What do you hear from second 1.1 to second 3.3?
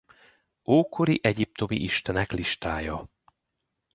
egyiptomi istenek listája